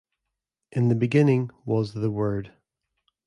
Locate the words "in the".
0.71-0.95